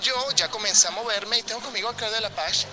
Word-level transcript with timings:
yo 0.00 0.30
ya 0.32 0.48
comencé 0.48 0.88
a 0.88 0.90
moverme 0.92 1.38
y 1.38 1.42
tengo 1.42 1.60
conmigo 1.60 1.88
a 1.88 1.94
Claudia 1.94 2.20
Lapage, 2.20 2.66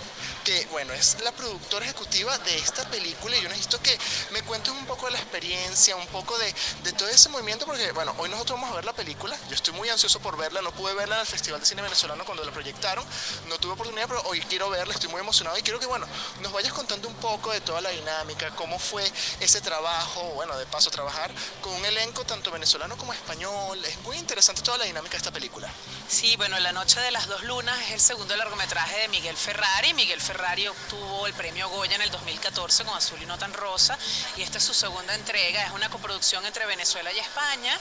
que 0.48 0.66
bueno, 0.72 0.94
es 0.94 1.18
la 1.26 1.34
productora 1.34 1.84
ejecutiva 1.84 2.38
de 2.38 2.58
esta 2.58 2.90
película 2.90 3.36
y 3.36 3.42
yo 3.42 3.50
necesito 3.50 3.82
que 3.82 4.00
me 4.32 4.42
cuentes 4.44 4.72
un 4.72 4.86
poco 4.86 5.08
de 5.08 5.12
la 5.12 5.18
experiencia, 5.18 5.94
un 5.98 6.08
poco 6.08 6.38
de, 6.38 6.94
todo 6.94 7.10
ese 7.10 7.28
movimiento, 7.28 7.66
porque 7.66 7.92
bueno, 7.92 8.16
hoy 8.18 8.30
nosotros 8.30 8.58
vamos 8.58 8.72
a 8.72 8.76
ver 8.78 8.86
la 8.86 8.94
película, 8.94 9.38
yo 9.50 9.56
estoy 9.56 9.74
muy 9.74 9.90
ansioso 9.90 10.22
por 10.22 10.38
verla, 10.38 10.62
no 10.62 10.72
pude 10.72 10.94
verla 10.94 11.16
en 11.16 11.22
el 11.22 11.28
Festival 11.28 11.60
de 11.60 11.66
Cine 11.66 11.82
Venezolano 11.82 12.24
cuando 12.24 12.46
la 12.46 12.52
proyectaron, 12.54 13.06
no 13.50 13.58
tuve 13.58 13.74
oportunidad, 13.74 14.08
pero 14.08 14.22
hoy 14.22 14.40
quiero 14.40 14.70
verla, 14.70 14.94
estoy 14.94 15.10
muy 15.10 15.20
emocionado 15.20 15.58
y 15.58 15.64
quiero 15.64 15.82
que 15.82 15.86
bueno, 15.86 16.08
nos 16.40 16.54
vayas 16.54 16.72
contando 16.72 17.10
un 17.10 17.16
poco 17.16 17.52
de 17.52 17.60
toda 17.60 17.82
la 17.82 17.90
dinámica, 17.90 18.50
cómo 18.52 18.80
fue 18.80 19.04
ese 19.42 19.60
trabajo, 19.60 20.22
bueno, 20.36 20.58
de 20.58 20.66
paso 20.68 20.90
trabajar 20.90 21.30
con 21.60 21.74
un 21.74 21.84
elenco 21.84 22.24
tanto 22.24 22.52
venezolano 22.52 22.96
como 22.96 23.12
español, 23.12 23.84
es 23.84 24.00
muy 24.04 24.16
interesante 24.16 24.62
toda 24.62 24.78
la 24.78 24.86
dinámica 24.86 25.12
de 25.12 25.18
esta 25.18 25.32
película. 25.32 25.70
Sí, 26.08 26.38
bueno, 26.38 26.58
La 26.60 26.72
Noche 26.72 27.02
de 27.02 27.12
las 27.12 27.28
Dos 27.28 27.44
Lunas 27.44 27.78
es 27.88 27.92
el 27.92 28.00
segundo 28.00 28.34
largometraje 28.38 29.02
de 29.02 29.08
Miguel 29.10 29.36
Ferrari. 29.36 29.94
Miguel 29.94 30.22
Ferrari 30.22 30.37
obtuvo 30.70 31.26
el 31.26 31.34
premio 31.34 31.68
Goya 31.70 31.96
en 31.96 32.02
el 32.04 32.12
2014 32.12 32.86
con 32.86 32.96
Azul 32.96 33.20
y 33.22 33.26
No 33.26 33.38
Tan 33.40 33.54
Rosa 33.54 33.98
y 34.36 34.44
esta 34.44 34.60
es 34.60 34.64
su 34.64 34.74
segunda 34.74 35.16
entrega. 35.16 35.66
Es 35.66 35.72
una 35.72 35.90
coproducción 35.90 36.46
entre 36.46 36.66
Venezuela 36.68 37.12
y 37.12 37.20
España 37.20 37.78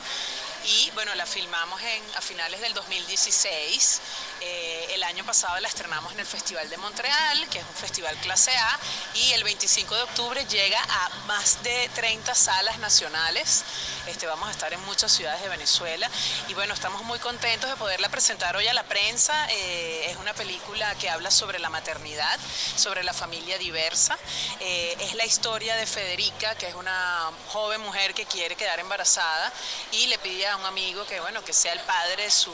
y 0.65 0.91
bueno, 0.95 1.15
la 1.15 1.27
filmamos 1.27 1.80
en, 1.83 2.02
a 2.16 2.20
finales 2.20 2.60
del 2.60 2.74
2016. 2.74 4.01
Eh, 4.41 4.88
el 4.95 5.02
año 5.02 5.24
pasado 5.24 5.59
la 5.60 5.69
estrenamos 5.69 6.12
en 6.12 6.20
el 6.20 6.27
Festival 6.27 6.69
de 6.69 6.77
Montreal, 6.77 7.48
que 7.48 7.59
es 7.59 7.65
un 7.65 7.74
festival 7.74 8.16
clase 8.19 8.51
A, 8.56 8.79
y 9.15 9.32
el 9.32 9.45
25 9.45 9.95
de 9.95 10.02
octubre 10.02 10.46
llega 10.46 10.80
a 10.82 11.09
más 11.27 11.62
de 11.62 11.91
30 11.95 12.34
salas 12.34 12.79
nacionales. 12.79 13.65
Este, 14.06 14.27
vamos 14.27 14.48
a 14.48 14.52
estar 14.52 14.73
en 14.73 14.84
muchas 14.84 15.12
ciudades 15.12 15.42
de 15.42 15.48
Venezuela 15.48 16.09
y 16.48 16.55
bueno, 16.55 16.74
estamos 16.74 17.02
muy 17.02 17.18
contentos 17.18 17.68
de 17.68 17.77
poderla 17.77 18.09
presentar 18.09 18.57
hoy 18.57 18.66
a 18.68 18.74
la 18.74 18.84
prensa. 18.84 19.46
Eh, 19.51 20.07
es 20.10 20.16
una 20.16 20.34
película 20.34 20.95
que 20.96 21.10
habla 21.10 21.30
sobre 21.30 21.59
la 21.59 21.70
maternidad, 21.70 22.38
sobre 22.77 23.02
la 23.02 23.12
familia 23.12 23.59
diversa. 23.59 24.16
Eh, 24.60 24.96
es 25.01 25.15
la 25.15 25.24
historia 25.24 25.77
de 25.77 25.87
Federica, 25.87 26.54
que 26.54 26.68
es 26.68 26.74
una 26.74 27.30
joven 27.49 27.80
mujer 27.80 28.15
que 28.15 28.27
quiere 28.27 28.57
quedar 28.57 28.79
embarazada 28.80 29.52
y 29.93 30.07
le 30.07 30.18
pide 30.18 30.46
a 30.52 30.57
un 30.57 30.65
amigo 30.65 31.07
que, 31.07 31.21
bueno, 31.21 31.45
que 31.45 31.52
sea 31.52 31.73
el 31.73 31.80
padre 31.80 32.25
de 32.25 32.30
su, 32.30 32.52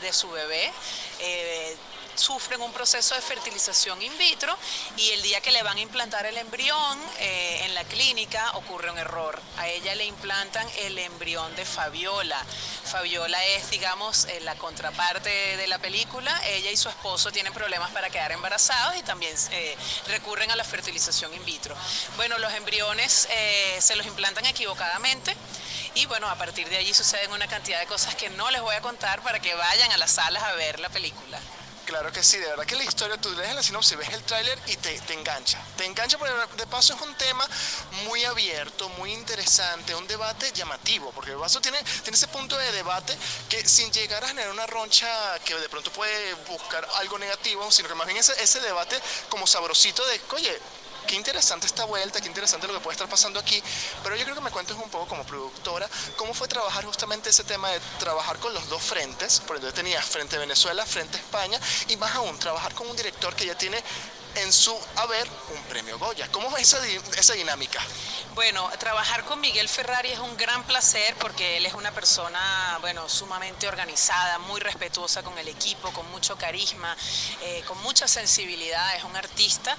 de 0.00 0.12
su 0.12 0.30
bebé. 0.30 0.72
Eh, 1.20 1.76
sufren 2.16 2.60
un 2.60 2.72
proceso 2.72 3.14
de 3.14 3.20
fertilización 3.20 4.00
in 4.02 4.16
vitro 4.18 4.56
y 4.96 5.10
el 5.10 5.22
día 5.22 5.40
que 5.40 5.50
le 5.50 5.62
van 5.62 5.76
a 5.76 5.80
implantar 5.80 6.26
el 6.26 6.36
embrión 6.36 6.98
eh, 7.18 7.60
en 7.64 7.74
la 7.74 7.84
clínica 7.84 8.52
ocurre 8.54 8.90
un 8.90 8.98
error. 8.98 9.40
A 9.58 9.68
ella 9.68 9.94
le 9.94 10.04
implantan 10.04 10.66
el 10.78 10.98
embrión 10.98 11.54
de 11.56 11.64
Fabiola. 11.64 12.42
Fabiola 12.84 13.44
es, 13.46 13.70
digamos, 13.70 14.24
eh, 14.26 14.40
la 14.40 14.54
contraparte 14.56 15.56
de 15.56 15.66
la 15.66 15.78
película. 15.78 16.40
Ella 16.46 16.70
y 16.70 16.76
su 16.76 16.88
esposo 16.88 17.30
tienen 17.30 17.52
problemas 17.52 17.90
para 17.90 18.10
quedar 18.10 18.32
embarazados 18.32 18.96
y 18.96 19.02
también 19.02 19.34
eh, 19.50 19.76
recurren 20.08 20.50
a 20.50 20.56
la 20.56 20.64
fertilización 20.64 21.34
in 21.34 21.44
vitro. 21.44 21.76
Bueno, 22.16 22.38
los 22.38 22.52
embriones 22.52 23.28
se 23.78 23.96
los 23.96 24.06
implantan 24.06 24.46
equivocadamente. 24.46 25.36
Y 25.96 26.04
bueno, 26.04 26.28
a 26.28 26.34
partir 26.36 26.68
de 26.68 26.76
allí 26.76 26.92
suceden 26.92 27.32
una 27.32 27.48
cantidad 27.48 27.80
de 27.80 27.86
cosas 27.86 28.14
que 28.14 28.28
no 28.28 28.50
les 28.50 28.60
voy 28.60 28.74
a 28.74 28.82
contar 28.82 29.22
para 29.22 29.40
que 29.40 29.54
vayan 29.54 29.90
a 29.92 29.96
las 29.96 30.10
salas 30.12 30.42
a 30.42 30.52
ver 30.52 30.78
la 30.78 30.90
película. 30.90 31.40
Claro 31.86 32.12
que 32.12 32.22
sí, 32.22 32.36
de 32.36 32.48
verdad 32.48 32.66
que 32.66 32.76
la 32.76 32.84
historia, 32.84 33.16
tú 33.16 33.32
lees 33.32 33.54
la 33.54 33.62
sinopsis, 33.62 33.96
ves 33.96 34.10
el 34.10 34.22
tráiler 34.24 34.58
y 34.66 34.76
te, 34.76 35.00
te, 35.00 35.14
engancha. 35.14 35.58
Te 35.76 35.86
engancha 35.86 36.18
porque 36.18 36.34
de 36.56 36.66
paso 36.66 36.94
es 36.94 37.00
un 37.00 37.14
tema 37.14 37.48
muy 38.04 38.24
abierto, 38.24 38.90
muy 38.90 39.10
interesante, 39.12 39.94
un 39.94 40.06
debate 40.06 40.52
llamativo, 40.52 41.12
porque 41.12 41.30
de 41.30 41.38
paso 41.38 41.62
tiene, 41.62 41.82
tiene 42.02 42.16
ese 42.16 42.28
punto 42.28 42.58
de 42.58 42.72
debate 42.72 43.16
que 43.48 43.66
sin 43.66 43.90
llegar 43.90 44.22
a 44.22 44.28
generar 44.28 44.50
una 44.50 44.66
roncha 44.66 45.08
que 45.46 45.54
de 45.54 45.68
pronto 45.70 45.90
puede 45.92 46.34
buscar 46.48 46.86
algo 46.96 47.18
negativo, 47.18 47.70
sino 47.72 47.88
que 47.88 47.94
más 47.94 48.06
bien 48.06 48.18
ese, 48.18 48.34
ese 48.42 48.60
debate 48.60 49.00
como 49.30 49.46
sabrosito 49.46 50.04
de, 50.06 50.20
oye, 50.34 50.60
qué 51.06 51.14
interesante 51.14 51.66
esta 51.66 51.84
vuelta, 51.84 52.20
qué 52.20 52.26
interesante 52.26 52.66
lo 52.66 52.74
que 52.74 52.80
puede 52.80 52.94
estar 52.94 53.08
pasando 53.08 53.38
aquí, 53.38 53.62
pero 54.02 54.16
yo 54.16 54.24
creo 54.24 54.34
que 54.34 54.40
me 54.42 54.50
cuentes 54.50 54.76
un 54.76 54.90
poco 54.90 55.06
como 55.06 55.24
productora, 55.24 55.88
cómo 56.16 56.34
fue 56.34 56.48
trabajar 56.48 56.84
justamente 56.84 57.30
ese 57.30 57.44
tema 57.44 57.70
de 57.70 57.80
trabajar 57.98 58.38
con 58.38 58.52
los 58.52 58.68
dos 58.68 58.82
frentes, 58.82 59.40
por 59.40 59.56
ejemplo, 59.56 59.72
tenías 59.72 60.04
frente 60.04 60.36
Venezuela, 60.36 60.84
frente 60.84 61.16
España, 61.16 61.58
y 61.88 61.96
más 61.96 62.14
aún, 62.16 62.38
trabajar 62.38 62.74
con 62.74 62.88
un 62.88 62.96
director 62.96 63.34
que 63.34 63.46
ya 63.46 63.56
tiene 63.56 63.82
en 64.36 64.52
su 64.52 64.76
haber 64.96 65.26
un 65.54 65.62
premio 65.64 65.98
Goya. 65.98 66.28
¿Cómo 66.30 66.56
es 66.56 66.72
esa, 66.72 66.84
esa 67.18 67.34
dinámica? 67.34 67.80
Bueno, 68.36 68.68
trabajar 68.78 69.24
con 69.24 69.40
Miguel 69.40 69.66
Ferrari 69.66 70.10
es 70.10 70.18
un 70.18 70.36
gran 70.36 70.62
placer 70.64 71.14
porque 71.18 71.56
él 71.56 71.64
es 71.64 71.72
una 71.72 71.90
persona, 71.92 72.76
bueno, 72.82 73.08
sumamente 73.08 73.66
organizada, 73.66 74.38
muy 74.40 74.60
respetuosa 74.60 75.22
con 75.22 75.38
el 75.38 75.48
equipo, 75.48 75.90
con 75.92 76.10
mucho 76.10 76.36
carisma, 76.36 76.94
eh, 77.40 77.62
con 77.66 77.80
mucha 77.82 78.06
sensibilidad, 78.06 78.94
es 78.94 79.04
un 79.04 79.16
artista 79.16 79.74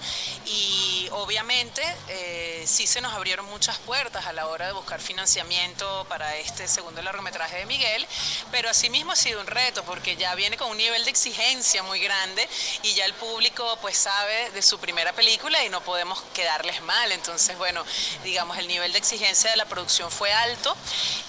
y 0.45 1.07
obviamente 1.11 1.83
eh, 2.07 2.63
sí 2.65 2.87
se 2.87 2.99
nos 2.99 3.13
abrieron 3.13 3.45
muchas 3.45 3.77
puertas 3.77 4.25
a 4.25 4.33
la 4.33 4.47
hora 4.47 4.65
de 4.65 4.71
buscar 4.71 4.99
financiamiento 4.99 6.07
para 6.09 6.35
este 6.37 6.67
segundo 6.67 7.03
largometraje 7.03 7.57
de 7.57 7.67
Miguel, 7.67 8.07
pero 8.49 8.71
asimismo 8.71 9.11
ha 9.11 9.15
sido 9.15 9.39
un 9.39 9.45
reto 9.45 9.83
porque 9.83 10.15
ya 10.15 10.33
viene 10.33 10.57
con 10.57 10.71
un 10.71 10.77
nivel 10.77 11.05
de 11.05 11.11
exigencia 11.11 11.83
muy 11.83 11.99
grande 11.99 12.49
y 12.81 12.95
ya 12.95 13.05
el 13.05 13.13
público 13.13 13.77
pues 13.81 13.97
sabe 13.97 14.46
de 14.53 14.61
su 14.61 14.79
primera 14.79 15.13
película 15.13 15.63
y 15.63 15.69
no 15.69 15.81
podemos 15.81 16.21
quedarles 16.33 16.81
mal, 16.83 17.11
entonces 17.11 17.57
bueno, 17.57 17.83
digamos 18.23 18.57
el 18.57 18.67
nivel 18.67 18.91
de 18.91 18.97
exigencia 18.97 19.49
de 19.49 19.57
la 19.57 19.65
producción 19.65 20.09
fue 20.11 20.31
alto 20.31 20.75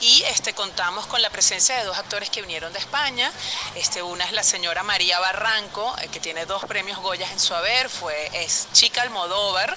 y 0.01 0.23
este, 0.25 0.55
contamos 0.55 1.07
con 1.07 1.21
la 1.23 1.31
presencia 1.31 1.77
de 1.77 1.85
dos 1.85 1.99
actores 1.99 2.31
que 2.31 2.41
vinieron 2.41 2.73
de 2.73 2.79
España. 2.79 3.31
Este, 3.75 4.03
una 4.03 4.25
es 4.25 4.33
la 4.33 4.43
señora 4.43 4.83
María 4.83 5.19
Barranco, 5.19 5.95
eh, 6.01 6.09
que 6.09 6.21
tiene 6.21 6.47
dos 6.47 6.65
premios 6.65 6.99
Goyas 6.99 7.31
en 7.31 7.41
su 7.41 7.55
haber, 7.55 7.89
fue, 7.89 8.31
es 8.33 8.69
Chica 8.73 9.03
Almodóvar, 9.03 9.77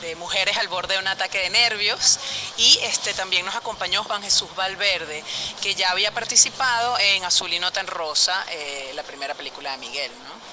de 0.00 0.14
Mujeres 0.16 0.56
al 0.58 0.68
borde 0.68 0.94
de 0.94 1.00
un 1.00 1.08
ataque 1.08 1.38
de 1.38 1.50
nervios, 1.50 2.18
y 2.56 2.78
este, 2.82 3.14
también 3.14 3.46
nos 3.46 3.54
acompañó 3.54 4.04
Juan 4.04 4.22
Jesús 4.22 4.54
Valverde, 4.54 5.24
que 5.60 5.74
ya 5.74 5.90
había 5.90 6.12
participado 6.12 6.98
en 6.98 7.24
Azul 7.24 7.52
y 7.52 7.58
Nota 7.58 7.80
en 7.80 7.86
Rosa, 7.86 8.44
eh, 8.50 8.92
la 8.94 9.02
primera 9.02 9.34
película 9.34 9.72
de 9.72 9.78
Miguel. 9.78 10.12
¿no? 10.24 10.51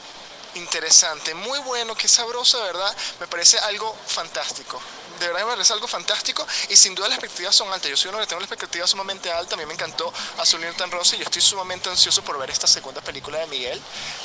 Interesante, 0.55 1.33
muy 1.35 1.59
bueno, 1.59 1.95
qué 1.95 2.07
sabroso, 2.07 2.61
¿verdad? 2.63 2.95
Me 3.19 3.27
parece 3.27 3.59
algo 3.59 3.95
fantástico 4.07 4.81
de 5.19 5.27
verdad 5.27 5.45
me 5.45 5.51
parece 5.51 5.73
algo 5.73 5.87
fantástico 5.87 6.45
y 6.69 6.75
sin 6.75 6.95
duda 6.95 7.07
las 7.07 7.17
expectativas 7.17 7.55
son 7.55 7.71
altas. 7.71 7.89
Yo 7.89 7.97
soy 7.97 8.09
uno 8.09 8.19
que 8.19 8.27
tengo 8.27 8.39
la 8.39 8.45
expectativa 8.45 8.87
sumamente 8.87 9.31
alta, 9.31 9.55
a 9.55 9.57
mí 9.57 9.65
me 9.65 9.73
encantó 9.73 10.11
Azul 10.37 10.63
y 10.63 10.77
tan 10.77 10.89
rosa 10.91 11.15
y 11.15 11.19
yo 11.19 11.25
estoy 11.25 11.41
sumamente 11.41 11.89
ansioso 11.89 12.21
por 12.23 12.37
ver 12.37 12.49
esta 12.49 12.67
segunda 12.67 13.01
película 13.01 13.39
de 13.39 13.47
Miguel. 13.47 13.81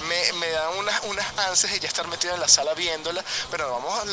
Me, 0.09 0.33
me 0.35 0.51
dan 0.51 0.77
unas, 0.79 1.03
unas 1.05 1.39
ansias 1.39 1.73
de 1.73 1.81
ya 1.81 1.89
estar 1.89 2.07
metido 2.07 2.35
en 2.35 2.41
la 2.41 2.49
sala 2.49 2.75
viéndola, 2.75 3.25
pero 3.51 3.71
vamos 3.71 3.99
a, 3.99 4.05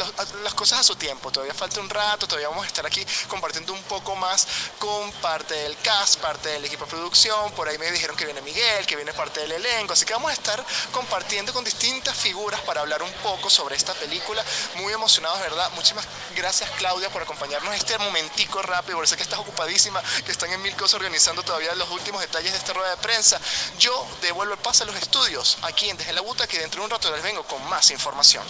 las 0.43 0.53
cosas 0.53 0.79
a 0.79 0.83
su 0.83 0.95
tiempo, 0.95 1.31
todavía 1.31 1.53
falta 1.53 1.79
un 1.79 1.89
rato, 1.89 2.27
todavía 2.27 2.49
vamos 2.49 2.63
a 2.63 2.67
estar 2.67 2.85
aquí 2.85 3.05
compartiendo 3.27 3.73
un 3.73 3.83
poco 3.83 4.15
más 4.15 4.47
con 4.79 5.11
parte 5.13 5.53
del 5.53 5.77
cast, 5.77 6.19
parte 6.19 6.49
del 6.49 6.65
equipo 6.65 6.85
de 6.85 6.91
producción, 6.91 7.51
por 7.51 7.67
ahí 7.67 7.77
me 7.77 7.91
dijeron 7.91 8.15
que 8.15 8.25
viene 8.25 8.41
Miguel, 8.41 8.85
que 8.85 8.95
viene 8.95 9.13
parte 9.13 9.41
del 9.41 9.51
elenco, 9.51 9.93
así 9.93 10.05
que 10.05 10.13
vamos 10.13 10.31
a 10.31 10.33
estar 10.33 10.65
compartiendo 10.91 11.53
con 11.53 11.63
distintas 11.63 12.15
figuras 12.15 12.59
para 12.61 12.81
hablar 12.81 13.03
un 13.03 13.11
poco 13.23 13.49
sobre 13.49 13.75
esta 13.75 13.93
película, 13.93 14.43
muy 14.75 14.93
emocionados, 14.93 15.39
¿verdad? 15.39 15.69
Muchísimas 15.75 16.05
gracias 16.35 16.70
Claudia 16.77 17.09
por 17.09 17.21
acompañarnos 17.21 17.75
este 17.75 17.97
momentico 17.97 18.61
rápido, 18.61 18.97
por 18.97 19.07
sé 19.07 19.15
que 19.15 19.23
estás 19.23 19.39
ocupadísima, 19.39 20.01
que 20.25 20.31
están 20.31 20.51
en 20.51 20.61
mil 20.61 20.75
cosas 20.75 20.95
organizando 20.95 21.43
todavía 21.43 21.73
los 21.75 21.89
últimos 21.89 22.21
detalles 22.21 22.51
de 22.51 22.57
esta 22.57 22.73
rueda 22.73 22.91
de 22.91 22.97
prensa. 22.97 23.39
Yo 23.79 24.07
devuelvo 24.21 24.53
el 24.53 24.59
pase 24.59 24.83
a 24.83 24.85
los 24.85 24.95
estudios, 24.95 25.57
aquí 25.61 25.89
en 25.89 25.97
Desde 25.97 26.13
la 26.13 26.21
Buta, 26.21 26.47
que 26.47 26.59
dentro 26.59 26.81
de 26.81 26.85
un 26.85 26.91
rato 26.91 27.11
les 27.11 27.23
vengo 27.23 27.43
con 27.43 27.63
más 27.69 27.91
información. 27.91 28.43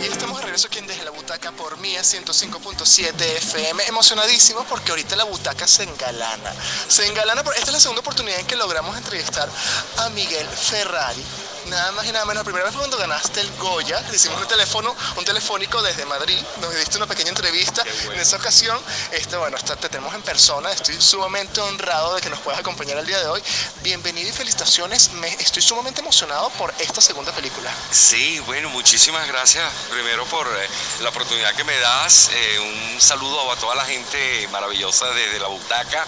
Y 0.00 0.06
estamos 0.06 0.42
regreso 0.56 0.68
aquí 0.68 0.78
en 0.78 0.86
Desde 0.86 1.04
la 1.04 1.10
Butaca 1.10 1.52
por 1.52 1.76
Mía 1.76 2.00
105.7 2.00 3.20
FM. 3.20 3.88
Emocionadísimo 3.88 4.64
porque 4.64 4.90
ahorita 4.90 5.14
la 5.14 5.24
butaca 5.24 5.68
se 5.68 5.82
engalana. 5.82 6.54
Se 6.88 7.06
engalana, 7.06 7.44
porque 7.44 7.58
esta 7.58 7.70
es 7.70 7.74
la 7.74 7.80
segunda 7.80 8.00
oportunidad 8.00 8.40
en 8.40 8.46
que 8.46 8.56
logramos 8.56 8.96
entrevistar 8.96 9.50
a 9.98 10.08
Miguel 10.10 10.48
Ferrari. 10.48 11.22
Nada 11.68 11.90
más 11.92 12.06
y 12.06 12.12
nada 12.12 12.24
menos, 12.24 12.42
la 12.42 12.44
primera 12.44 12.64
vez 12.64 12.72
fue 12.72 12.80
cuando 12.80 12.96
ganaste 12.96 13.40
el 13.40 13.50
Goya, 13.56 14.00
le 14.08 14.14
hicimos 14.14 14.40
un 14.40 14.46
teléfono, 14.46 14.94
un 15.16 15.24
telefónico 15.24 15.82
desde 15.82 16.04
Madrid, 16.06 16.38
nos 16.60 16.72
diste 16.72 16.96
una 16.96 17.08
pequeña 17.08 17.30
entrevista. 17.30 17.82
En 18.12 18.20
esa 18.20 18.36
ocasión, 18.36 18.78
este, 19.10 19.36
bueno, 19.36 19.58
te 19.58 19.88
tenemos 19.88 20.14
en 20.14 20.22
persona, 20.22 20.70
estoy 20.70 21.00
sumamente 21.00 21.60
honrado 21.60 22.14
de 22.14 22.20
que 22.20 22.30
nos 22.30 22.38
puedas 22.38 22.60
acompañar 22.60 22.98
el 22.98 23.06
día 23.06 23.18
de 23.18 23.26
hoy, 23.26 23.42
bienvenido 23.82 24.28
y 24.28 24.32
felicitaciones, 24.32 25.10
Me, 25.14 25.28
estoy 25.28 25.60
sumamente 25.60 26.02
emocionado 26.02 26.50
por 26.50 26.72
esta 26.78 27.00
segunda 27.00 27.32
película. 27.32 27.74
Sí, 27.90 28.38
bueno, 28.46 28.68
muchísimas 28.68 29.26
gracias. 29.26 29.72
Primero 29.90 30.24
por 30.26 30.45
eh, 30.56 30.68
la 31.00 31.10
oportunidad 31.10 31.54
que 31.54 31.64
me 31.64 31.78
das, 31.78 32.30
eh, 32.32 32.58
un 32.60 33.00
saludo 33.00 33.50
a 33.50 33.56
toda 33.56 33.74
la 33.74 33.84
gente 33.84 34.48
maravillosa 34.50 35.10
desde 35.10 35.38
la 35.38 35.48
butaca. 35.48 36.06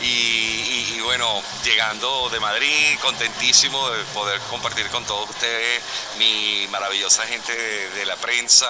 Y, 0.00 0.98
bueno, 1.00 1.42
llegando 1.62 2.30
de 2.30 2.40
Madrid, 2.40 2.98
contentísimo 3.02 3.90
de 3.90 4.02
poder 4.04 4.40
compartir 4.42 4.88
con 4.88 5.04
todos 5.04 5.28
ustedes, 5.28 5.82
mi 6.18 6.66
maravillosa 6.70 7.26
gente 7.26 7.54
de, 7.54 8.06
la 8.06 8.16
prensa, 8.16 8.66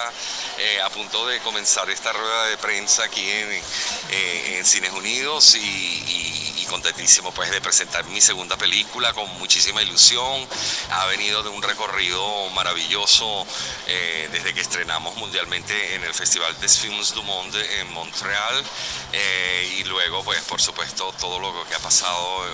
eh, 0.57 0.81
a 0.81 0.89
punto 0.89 1.25
de 1.27 1.39
comenzar 1.39 1.89
esta 1.89 2.11
rueda 2.11 2.47
de 2.47 2.57
prensa 2.57 3.03
aquí 3.03 3.29
en, 3.29 3.63
eh, 4.09 4.61
Cines 4.65 4.91
Unidos 4.91 5.55
y, 5.55 6.40
contentísimo 6.71 7.33
pues 7.33 7.51
de 7.51 7.59
presentar 7.59 8.05
mi 8.05 8.21
segunda 8.21 8.55
película 8.55 9.13
con 9.13 9.29
muchísima 9.37 9.83
ilusión. 9.83 10.47
Ha 10.91 11.05
venido 11.07 11.43
de 11.43 11.49
un 11.49 11.61
recorrido 11.61 12.49
maravilloso 12.51 13.45
eh, 13.87 14.29
desde 14.31 14.53
que 14.53 14.61
estrenamos 14.61 15.15
mundialmente 15.17 15.95
en 15.95 16.03
el 16.05 16.13
Festival 16.13 16.57
des 16.61 16.79
Films 16.79 17.13
du 17.13 17.23
Monde 17.23 17.59
en 17.81 17.91
Montreal 17.91 18.63
eh, 19.11 19.79
y 19.79 19.83
luego 19.83 20.23
pues 20.23 20.41
por 20.43 20.61
supuesto 20.61 21.13
todo 21.19 21.39
lo 21.39 21.51
que 21.67 21.75
ha 21.75 21.79
pasado 21.79 22.45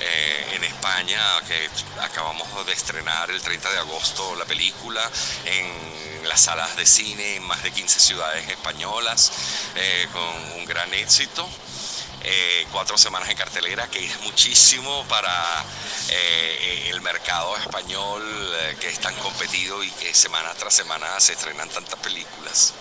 eh, 0.00 0.52
en 0.54 0.62
España, 0.62 1.20
que 1.48 1.68
acabamos 2.00 2.46
de 2.66 2.72
estrenar 2.72 3.28
el 3.32 3.42
30 3.42 3.72
de 3.72 3.78
agosto 3.78 4.36
la 4.36 4.44
película 4.44 5.10
en 5.46 6.28
las 6.28 6.42
salas 6.42 6.76
de 6.76 6.86
cine 6.86 7.36
en 7.36 7.42
más 7.42 7.62
de 7.64 7.72
15 7.72 7.98
ciudades 7.98 8.48
españolas 8.48 9.32
con 10.12 10.58
un 10.58 10.64
gran 10.64 10.94
éxito. 10.94 11.48
Eh, 12.26 12.66
cuatro 12.72 12.96
semanas 12.96 13.28
en 13.28 13.36
cartelera, 13.36 13.86
que 13.90 14.02
es 14.02 14.18
muchísimo 14.20 15.04
para 15.08 15.62
eh, 16.08 16.88
el 16.90 17.02
mercado 17.02 17.54
español 17.58 18.22
eh, 18.24 18.76
que 18.80 18.88
es 18.88 18.98
tan 18.98 19.14
competido 19.16 19.84
y 19.84 19.90
que 19.90 20.14
semana 20.14 20.54
tras 20.54 20.72
semana 20.72 21.20
se 21.20 21.34
estrenan 21.34 21.68
tantas 21.68 21.98
películas. 22.00 22.72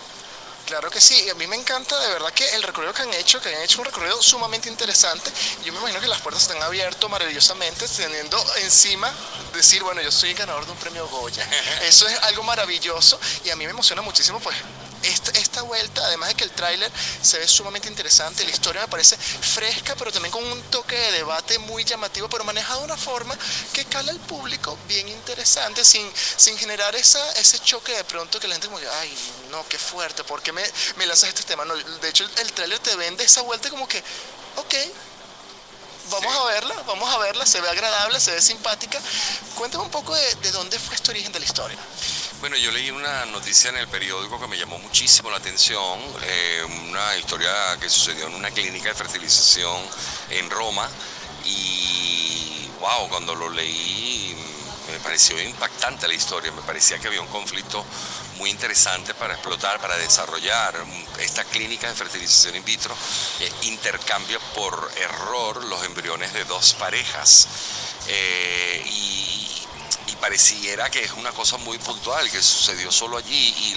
Claro 0.66 0.90
que 0.90 1.02
sí, 1.02 1.30
a 1.30 1.34
mí 1.34 1.46
me 1.46 1.58
encanta 1.58 2.00
de 2.00 2.14
verdad 2.14 2.32
que 2.32 2.48
el 2.56 2.64
recorrido 2.64 2.94
que 2.94 3.02
han 3.02 3.14
hecho, 3.16 3.42
que 3.42 3.54
han 3.54 3.64
hecho 3.64 3.80
un 3.80 3.86
recorrido 3.86 4.22
sumamente 4.22 4.70
interesante. 4.70 5.30
Yo 5.66 5.74
me 5.74 5.80
imagino 5.80 6.00
que 6.00 6.08
las 6.08 6.22
puertas 6.22 6.44
están 6.44 6.64
abiertas 6.64 7.10
maravillosamente, 7.10 7.86
teniendo 7.90 8.42
encima 8.60 9.12
decir, 9.54 9.84
bueno, 9.84 10.02
yo 10.02 10.10
soy 10.10 10.30
el 10.30 10.38
ganador 10.38 10.66
de 10.66 10.72
un 10.72 10.78
premio 10.78 11.06
Goya. 11.10 11.46
Eso 11.82 12.08
es 12.08 12.18
algo 12.24 12.44
maravilloso 12.44 13.20
y 13.44 13.50
a 13.50 13.58
mí 13.58 13.66
me 13.66 13.72
emociona 13.72 14.02
muchísimo 14.02 14.40
pues 14.40 14.56
esta, 15.04 15.62
vuelta, 15.64 16.06
además 16.06 16.30
de 16.30 16.36
que 16.36 16.44
el 16.44 16.52
tráiler 16.52 16.92
se 17.22 17.40
ve 17.40 17.48
sumamente 17.48 17.88
interesante, 17.88 18.44
la 18.44 18.52
historia 18.52 18.82
me 18.82 18.88
parece 18.88 19.18
fresca, 19.18 19.96
pero 19.98 20.12
también 20.12 20.32
con 20.32 20.44
un 20.44 20.62
toque 20.64 20.98
de 20.98 21.12
debate 21.14 21.60
muy 21.60 21.84
llamativo, 21.84 22.30
pero 22.30 22.44
manejado 22.44 22.80
de 22.80 22.86
una 22.86 22.98
forma 22.98 23.38
que 23.74 23.86
cala 23.86 24.12
al 24.12 24.20
público 24.20 24.78
bien 24.88 25.08
interesante, 25.08 25.84
sin, 25.86 26.10
sin 26.38 26.58
generar 26.58 26.96
esa, 26.96 27.32
ese 27.34 27.60
choque 27.60 27.96
de 27.96 28.04
pronto 28.04 28.40
que 28.40 28.48
la 28.48 28.56
gente 28.56 28.68
como, 28.68 28.80
ay, 29.00 29.18
no, 29.52 29.68
qué 29.68 29.78
fuerte, 29.78 30.24
¿por 30.24 30.42
qué 30.42 30.52
me, 30.52 30.64
me 30.98 31.06
lanzas 31.06 31.30
este 31.30 31.44
tema? 31.44 31.66
No, 31.66 31.76
de 31.76 32.10
hecho, 32.10 32.24
el, 32.24 32.32
el 32.40 32.54
tráiler 32.54 32.80
te 32.80 32.96
vende 32.96 33.24
esa 33.24 33.42
vuelta 33.42 33.70
como 33.70 33.88
que, 33.88 34.04
ok, 34.58 34.76
vamos 36.10 36.36
a 36.36 36.44
verla, 36.46 36.76
vamos 36.86 37.14
a 37.14 37.18
verla, 37.20 37.46
se 37.46 37.62
ve 37.62 37.70
agradable, 37.70 38.20
se 38.20 38.32
ve 38.32 38.42
simpática. 38.42 39.00
Cuéntame 39.56 39.84
un 39.84 39.92
poco 39.92 40.16
de, 40.16 40.36
de 40.36 40.52
dónde 40.52 40.80
fue 40.80 40.96
este 40.96 41.12
origen 41.12 41.32
de 41.32 41.40
la 41.40 41.46
historia. 41.46 41.78
Bueno, 42.44 42.58
yo 42.58 42.72
leí 42.72 42.92
una 42.92 43.26
noticia 43.28 43.70
en 43.70 43.78
el 43.78 43.88
periódico 43.88 44.38
que 44.38 44.48
me 44.48 44.58
llamó 44.58 44.78
muchísimo 44.80 45.32
la 45.32 45.38
atención, 45.38 46.00
eh, 46.24 46.62
una 46.90 47.16
historia 47.16 47.50
que 47.80 47.90
sucedió 47.90 48.28
en 48.28 48.36
una 48.36 48.52
clínica 48.52 48.90
de 48.90 48.96
fertilización 48.96 49.82
en 50.30 50.50
Roma 50.50 50.90
y 51.46 52.70
wow, 52.82 53.08
cuando 53.08 53.34
lo 53.34 53.50
leí 53.50 54.36
me 54.92 55.00
pareció 55.00 55.42
impactante 55.42 56.06
la 56.08 56.14
historia, 56.14 56.52
me 56.52 56.62
parecía 56.64 57.00
que 57.00 57.08
había 57.08 57.22
un 57.22 57.28
conflicto 57.28 57.86
muy 58.44 58.50
interesante 58.50 59.14
para 59.14 59.36
explotar, 59.36 59.80
para 59.80 59.96
desarrollar 59.96 60.76
esta 61.18 61.46
clínica 61.46 61.88
de 61.88 61.96
fertilización 61.96 62.58
in 62.58 62.66
vitro, 62.66 62.94
eh, 63.40 63.50
intercambia 63.62 64.38
por 64.54 64.92
error 64.98 65.64
los 65.64 65.82
embriones 65.86 66.34
de 66.34 66.44
dos 66.44 66.74
parejas. 66.74 67.48
Eh, 68.10 68.84
y 68.86 70.16
pareciera 70.20 70.90
que 70.90 71.02
es 71.02 71.12
una 71.14 71.32
cosa 71.32 71.56
muy 71.60 71.78
puntual, 71.78 72.30
que 72.30 72.42
sucedió 72.42 72.92
solo 72.92 73.18
allí 73.18 73.56
y 73.58 73.76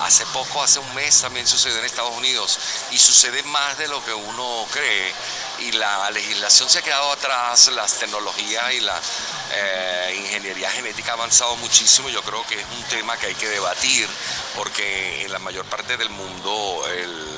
hace 0.00 0.24
poco, 0.26 0.62
hace 0.62 0.78
un 0.78 0.94
mes 0.94 1.20
también 1.20 1.46
sucedió 1.46 1.78
en 1.78 1.84
Estados 1.84 2.14
Unidos 2.16 2.58
y 2.90 2.98
sucede 2.98 3.42
más 3.44 3.78
de 3.78 3.88
lo 3.88 4.04
que 4.04 4.12
uno 4.12 4.66
cree 4.70 5.12
y 5.60 5.72
la 5.72 6.10
legislación 6.10 6.68
se 6.68 6.78
ha 6.78 6.82
quedado 6.82 7.10
atrás, 7.12 7.68
las 7.68 7.94
tecnologías 7.94 8.72
y 8.74 8.80
la 8.80 9.00
eh, 9.52 10.14
ingeniería 10.18 10.70
genética 10.70 11.12
ha 11.12 11.14
avanzado 11.14 11.56
muchísimo, 11.56 12.08
yo 12.08 12.22
creo 12.22 12.46
que 12.46 12.54
es 12.54 12.66
un 12.76 12.82
tema 12.84 13.16
que 13.16 13.26
hay 13.26 13.34
que 13.34 13.48
debatir 13.48 14.08
porque 14.54 15.24
en 15.24 15.32
la 15.32 15.38
mayor 15.38 15.64
parte 15.64 15.96
del 15.96 16.10
mundo 16.10 16.84
el 16.88 17.37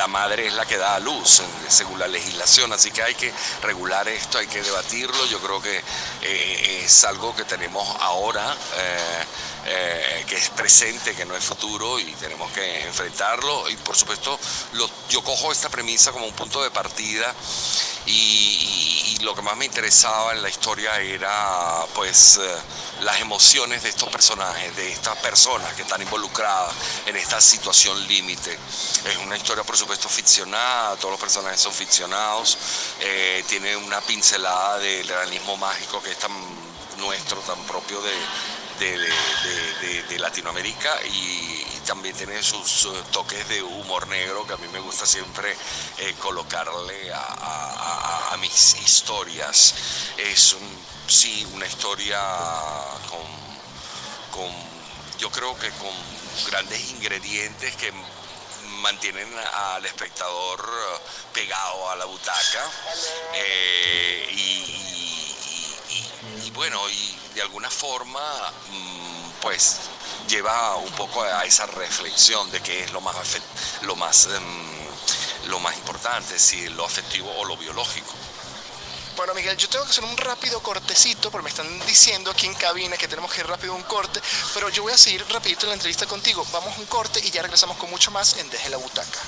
la 0.00 0.06
madre 0.06 0.46
es 0.46 0.54
la 0.54 0.64
que 0.64 0.78
da 0.78 0.94
a 0.94 0.98
luz 0.98 1.42
según 1.68 1.98
la 1.98 2.08
legislación, 2.08 2.72
así 2.72 2.90
que 2.90 3.02
hay 3.02 3.14
que 3.14 3.30
regular 3.60 4.08
esto, 4.08 4.38
hay 4.38 4.46
que 4.46 4.62
debatirlo, 4.62 5.26
yo 5.26 5.38
creo 5.40 5.60
que 5.60 5.76
eh, 6.22 6.82
es 6.82 7.04
algo 7.04 7.36
que 7.36 7.44
tenemos 7.44 7.86
ahora, 8.00 8.56
eh, 8.78 9.24
eh, 9.66 10.24
que 10.26 10.36
es 10.36 10.48
presente, 10.48 11.14
que 11.14 11.26
no 11.26 11.36
es 11.36 11.44
futuro 11.44 12.00
y 12.00 12.14
tenemos 12.14 12.50
que 12.52 12.86
enfrentarlo. 12.86 13.68
Y 13.68 13.76
por 13.76 13.94
supuesto 13.94 14.40
yo 15.10 15.22
cojo 15.22 15.52
esta 15.52 15.68
premisa 15.68 16.12
como 16.12 16.24
un 16.24 16.32
punto 16.32 16.62
de 16.62 16.70
partida 16.70 17.34
y, 18.06 18.99
lo 19.22 19.34
que 19.34 19.42
más 19.42 19.56
me 19.56 19.64
interesaba 19.64 20.32
en 20.32 20.42
la 20.42 20.48
historia 20.48 20.98
era 21.00 21.84
pues 21.94 22.40
las 23.02 23.20
emociones 23.20 23.82
de 23.82 23.88
estos 23.88 24.08
personajes, 24.08 24.74
de 24.76 24.92
estas 24.92 25.16
personas 25.18 25.72
que 25.74 25.82
están 25.82 26.00
involucradas 26.02 26.74
en 27.06 27.16
esta 27.16 27.40
situación 27.40 28.06
límite. 28.06 28.52
Es 28.52 29.16
una 29.18 29.36
historia 29.36 29.64
por 29.64 29.76
supuesto 29.76 30.08
ficcionada, 30.08 30.96
todos 30.96 31.12
los 31.12 31.20
personajes 31.20 31.60
son 31.60 31.72
ficcionados, 31.72 32.58
eh, 33.00 33.44
tiene 33.48 33.76
una 33.76 34.00
pincelada 34.00 34.78
del 34.78 35.06
realismo 35.06 35.56
mágico 35.56 36.02
que 36.02 36.12
es 36.12 36.18
tan 36.18 36.32
nuestro, 36.98 37.40
tan 37.40 37.58
propio 37.64 38.00
de, 38.02 38.14
Latinoamérica 40.18 40.90
y, 41.06 41.66
también 41.86 42.14
tiene 42.14 42.40
sus 42.42 42.88
toques 43.10 43.48
de 43.48 43.62
humor 43.62 44.06
negro 44.06 44.46
que 44.46 44.52
a 44.52 44.56
mí 44.58 44.68
me 44.68 44.78
gusta 44.78 45.06
siempre 45.06 45.56
eh, 45.98 46.14
colocarle 46.20 47.12
a, 47.12 47.79
mis 48.40 48.76
historias. 48.80 49.74
Es 50.16 50.56
sí 51.06 51.46
una 51.52 51.66
historia 51.66 52.18
con, 54.32 54.50
yo 55.18 55.30
creo 55.30 55.54
que 55.58 55.68
con 55.72 55.92
grandes 56.46 56.90
ingredientes 56.90 57.76
que 57.76 57.92
mantienen 58.80 59.28
al 59.52 59.84
espectador 59.84 60.64
pegado 61.34 61.90
a 61.90 61.96
la 61.96 62.06
butaca 62.06 62.64
eh, 63.34 64.26
y, 64.32 64.90
bueno, 66.52 66.88
y 66.88 67.18
de 67.34 67.42
alguna 67.42 67.68
forma 67.70 68.52
mm, 68.70 69.00
pues 69.40 69.76
lleva 70.28 70.76
un 70.76 70.92
poco 70.92 71.22
a 71.22 71.44
esa 71.44 71.66
reflexión 71.66 72.50
de 72.50 72.60
qué 72.60 72.84
es 72.84 72.92
lo 72.92 73.00
más, 73.00 73.16
lo 73.82 73.96
más, 73.96 74.26
em, 74.26 75.48
lo 75.48 75.58
más 75.60 75.76
importante, 75.76 76.38
si 76.38 76.68
lo 76.70 76.84
afectivo 76.84 77.32
o 77.36 77.44
lo 77.44 77.56
biológico. 77.56 78.12
Bueno, 79.20 79.34
Miguel, 79.34 79.54
yo 79.58 79.68
tengo 79.68 79.84
que 79.84 79.90
hacer 79.90 80.02
un 80.02 80.16
rápido 80.16 80.62
cortecito, 80.62 81.30
porque 81.30 81.44
me 81.44 81.50
están 81.50 81.68
diciendo 81.80 82.30
aquí 82.30 82.46
en 82.46 82.54
cabina 82.54 82.96
que 82.96 83.06
tenemos 83.06 83.30
que 83.30 83.42
ir 83.42 83.46
rápido 83.46 83.74
un 83.74 83.82
corte, 83.82 84.18
pero 84.54 84.70
yo 84.70 84.82
voy 84.82 84.94
a 84.94 84.96
seguir 84.96 85.22
rapidito 85.28 85.66
en 85.66 85.68
la 85.68 85.74
entrevista 85.74 86.06
contigo. 86.06 86.42
Vamos 86.50 86.74
a 86.74 86.80
un 86.80 86.86
corte 86.86 87.20
y 87.22 87.30
ya 87.30 87.42
regresamos 87.42 87.76
con 87.76 87.90
mucho 87.90 88.10
más 88.10 88.38
en 88.38 88.48
Desde 88.48 88.70
la 88.70 88.78
Butaca. 88.78 89.20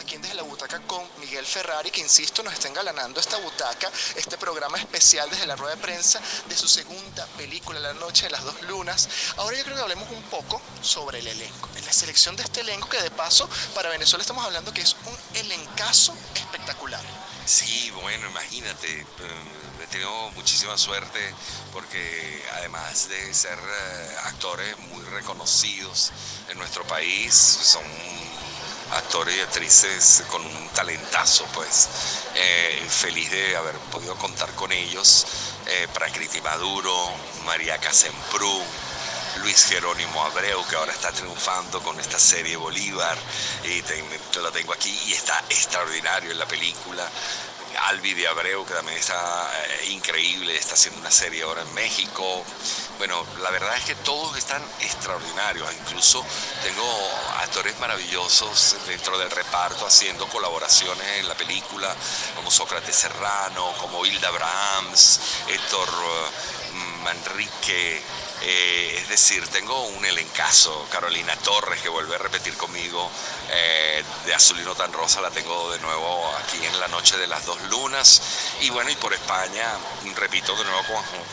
Aquí 0.00 0.16
en 0.16 0.22
Desde 0.22 0.34
la 0.34 0.42
Butaca 0.42 0.80
con 0.80 1.00
Miguel 1.20 1.46
Ferrari, 1.46 1.92
que 1.92 2.00
insisto, 2.00 2.42
nos 2.42 2.54
está 2.54 2.66
engalanando 2.66 3.20
esta 3.20 3.36
butaca, 3.36 3.88
este 4.16 4.36
programa 4.36 4.78
especial 4.78 5.30
desde 5.30 5.46
la 5.46 5.54
rueda 5.54 5.76
de 5.76 5.80
prensa 5.80 6.20
de 6.48 6.56
su 6.56 6.66
segunda 6.66 7.24
película, 7.36 7.78
La 7.78 7.94
Noche 7.94 8.24
de 8.24 8.30
las 8.30 8.42
Dos 8.42 8.60
Lunas. 8.62 9.08
Ahora 9.36 9.56
yo 9.56 9.62
creo 9.62 9.76
que 9.76 9.82
hablemos 9.82 10.10
un 10.10 10.24
poco 10.24 10.60
sobre 10.82 11.20
el 11.20 11.28
elenco, 11.28 11.68
en 11.76 11.86
la 11.86 11.92
selección 11.92 12.34
de 12.34 12.42
este 12.42 12.62
elenco, 12.62 12.88
que 12.88 13.00
de 13.00 13.12
paso 13.12 13.48
para 13.76 13.90
Venezuela 13.90 14.22
estamos 14.22 14.44
hablando 14.44 14.74
que 14.74 14.80
es 14.80 14.96
un 15.04 15.16
elencazo 15.38 16.16
espectacular. 16.34 17.04
Sí, 17.46 17.92
bueno, 18.02 18.28
imagínate, 18.28 18.88
eh, 18.90 19.06
he 19.80 19.86
tenido 19.86 20.10
muchísima 20.32 20.76
suerte 20.76 21.32
porque 21.72 22.44
además 22.54 23.08
de 23.08 23.32
ser 23.32 23.56
eh, 23.56 24.16
actores 24.24 24.76
muy 24.90 25.04
reconocidos 25.04 26.10
en 26.48 26.58
nuestro 26.58 26.84
país, 26.88 27.32
son 27.32 27.84
actores 28.90 29.36
y 29.36 29.40
actrices 29.40 30.24
con 30.28 30.44
un 30.44 30.68
talentazo, 30.70 31.46
pues. 31.54 31.88
Eh, 32.34 32.84
feliz 32.90 33.30
de 33.30 33.56
haber 33.56 33.76
podido 33.92 34.16
contar 34.16 34.52
con 34.56 34.72
ellos, 34.72 35.24
Prakriti 35.94 36.40
Maduro, 36.40 37.12
María 37.44 37.78
Casemprú, 37.78 38.60
Luis 39.40 39.64
Jerónimo 39.66 40.24
Abreu, 40.24 40.64
que 40.66 40.76
ahora 40.76 40.92
está 40.92 41.12
triunfando 41.12 41.82
con 41.82 41.98
esta 42.00 42.18
serie 42.18 42.56
Bolívar, 42.56 43.16
y 43.64 43.82
lo 44.40 44.52
tengo 44.52 44.72
aquí, 44.72 44.96
y 45.06 45.12
está 45.12 45.38
extraordinario 45.48 46.30
en 46.30 46.38
la 46.38 46.46
película. 46.46 47.08
Albi 47.88 48.14
de 48.14 48.26
Abreu, 48.26 48.64
que 48.64 48.74
también 48.74 48.98
está 48.98 49.14
eh, 49.14 49.86
increíble, 49.90 50.56
está 50.56 50.74
haciendo 50.74 51.00
una 51.00 51.10
serie 51.10 51.42
ahora 51.42 51.62
en 51.62 51.74
México. 51.74 52.44
Bueno, 52.98 53.24
la 53.42 53.50
verdad 53.50 53.76
es 53.76 53.84
que 53.84 53.94
todos 53.96 54.36
están 54.36 54.62
extraordinarios, 54.80 55.68
incluso 55.80 56.24
tengo 56.62 56.84
actores 57.40 57.78
maravillosos 57.78 58.76
dentro 58.86 59.18
del 59.18 59.30
reparto 59.30 59.86
haciendo 59.86 60.26
colaboraciones 60.28 61.06
en 61.18 61.28
la 61.28 61.34
película, 61.34 61.94
como 62.34 62.50
Sócrates 62.50 62.96
Serrano, 62.96 63.72
como 63.78 64.04
Hilda 64.06 64.30
Brahms, 64.30 65.20
Héctor 65.48 65.88
mm, 66.72 67.02
Manrique, 67.02 68.02
Eh, 68.42 68.98
es 68.98 69.08
decir, 69.08 69.46
tengo 69.48 69.86
un 69.86 70.04
elencazo, 70.04 70.86
Carolina 70.90 71.34
Torres, 71.36 71.80
que 71.80 71.88
vuelve 71.88 72.14
a 72.14 72.18
repetir 72.18 72.54
conmigo, 72.56 73.10
eh, 73.50 74.04
de 74.24 74.34
Azulino 74.34 74.74
tan 74.74 74.92
Rosa, 74.92 75.20
la 75.20 75.30
tengo 75.30 75.72
de 75.72 75.78
nuevo 75.80 76.30
aquí 76.36 76.64
en 76.64 76.78
la 76.78 76.88
noche 76.88 77.16
de 77.16 77.26
las 77.26 77.46
dos 77.46 77.60
lunas. 77.70 78.20
Y 78.60 78.70
bueno, 78.70 78.90
y 78.90 78.96
por 78.96 79.14
España, 79.14 79.66
repito 80.16 80.56
de 80.56 80.64
nuevo 80.64 80.82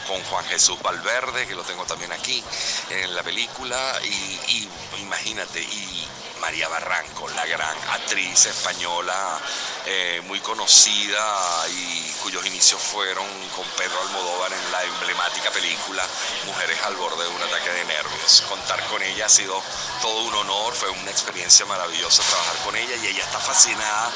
con, 0.08 0.24
Juan 0.24 0.46
Jesús 0.46 0.82
Valverde, 0.82 1.48
que 1.48 1.56
lo 1.56 1.64
tengo 1.64 1.86
también 1.86 2.12
aquí 2.12 2.44
en 2.90 3.16
la 3.16 3.24
película. 3.24 4.00
Y, 4.04 4.70
imagínate, 5.00 5.62
y 5.62 6.08
María 6.44 6.68
Barranco, 6.68 7.30
la 7.30 7.46
gran 7.46 7.78
actriz 7.94 8.48
española, 8.48 9.40
eh, 9.86 10.22
muy 10.26 10.42
conocida 10.42 11.24
y 11.70 12.12
cuyos 12.22 12.46
inicios 12.46 12.82
fueron 12.82 13.26
con 13.56 13.66
Pedro 13.78 14.02
Almodóvar 14.02 14.52
en 14.52 14.72
la 14.74 14.84
emblemática 14.84 15.52
película 15.52 16.06
Mujeres 16.46 16.78
al 16.84 16.98
borde 16.98 17.24
de 17.24 17.30
un 17.30 17.42
ataque 17.44 17.70
de 17.70 17.86
nervios. 17.86 18.44
Contar 18.50 18.84
con 18.88 19.02
ella 19.02 19.28
ha 19.28 19.30
sido 19.30 19.64
todo 20.02 20.22
un 20.24 20.36
honor, 20.36 20.74
fue 20.74 20.90
una 20.90 21.12
experiencia 21.12 21.66
maravillosa 21.66 22.22
trabajar 22.24 22.58
con 22.66 22.76
ella 22.76 22.96
y 22.98 23.08
ella 23.08 23.24
está 23.24 23.40
fascinada 23.40 24.12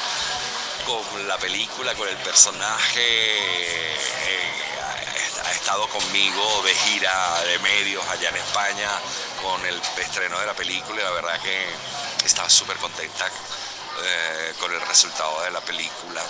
con 0.84 1.26
la 1.26 1.38
película, 1.38 1.94
con 1.94 2.08
el 2.08 2.16
personaje. 2.18 3.00
Eh, 3.00 4.67
ha 5.48 5.52
estado 5.52 5.88
conmigo 5.88 6.62
de 6.62 6.74
gira 6.74 7.42
de 7.44 7.58
medios 7.60 8.06
allá 8.08 8.28
en 8.28 8.36
España 8.36 8.90
con 9.42 9.64
el 9.66 9.80
estreno 9.98 10.38
de 10.38 10.46
la 10.46 10.54
película 10.54 11.02
la 11.02 11.10
verdad 11.10 11.40
que 11.40 11.66
estaba 12.24 12.50
súper 12.50 12.76
contenta 12.76 13.26
eh, 14.00 14.54
con 14.60 14.72
el 14.72 14.80
resultado 14.82 15.42
de 15.42 15.50
la 15.50 15.60
película. 15.60 16.22